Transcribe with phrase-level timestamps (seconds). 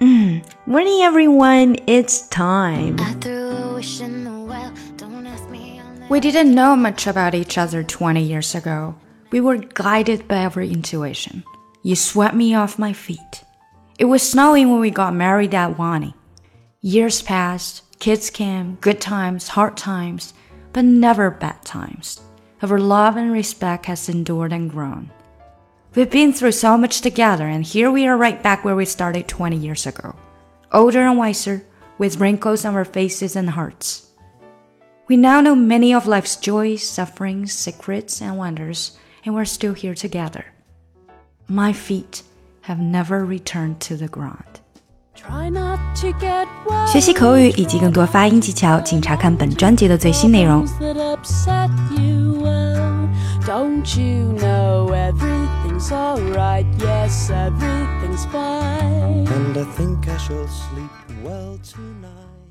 [0.00, 2.96] Mm, morning everyone, it's time.
[6.10, 8.94] We didn't know much about each other 20 years ago.
[9.30, 11.44] We were guided by our intuition.
[11.82, 13.42] You swept me off my feet.
[13.98, 16.12] It was snowing when we got married at Ahwahnee.
[16.82, 20.34] Years passed, kids came, good times, hard times,
[20.74, 22.20] but never bad times.
[22.60, 25.10] Our love and respect has endured and grown.
[25.95, 29.27] We've been through so much together, and here we are right back where we started
[29.27, 30.15] 20 years ago.
[30.71, 31.63] Older and wiser,
[31.97, 34.07] with wrinkles on our faces and hearts.
[35.09, 39.93] We now know many of life's joys, sufferings, secrets, and wonders, and we're still here
[39.93, 40.45] together.
[41.47, 42.23] My feet
[42.61, 44.61] have never returned to the ground.
[46.87, 50.65] 学习口语以及更多发音技巧，请查看本专辑的最新内容。
[53.45, 54.87] don't you know
[55.76, 56.66] Everything's alright?
[56.78, 59.26] Yes, everything's fine.
[59.26, 60.90] And I think I shall sleep
[61.22, 62.45] well tonight.